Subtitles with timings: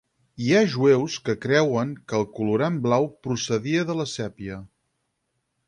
[0.43, 4.59] Hi ha jueus que creuen que el colorant blau procedia de la sèpia.